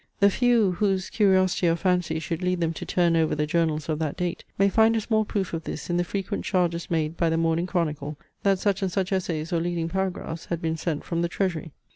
[0.19, 3.99] The few, whose curiosity or fancy should lead them to turn over the journals of
[3.99, 7.29] that date, may find a small proof of this in the frequent charges made by
[7.29, 11.21] the Morning Chronicle, that such and such essays or leading paragraphs had been sent from
[11.21, 11.71] the Treasury.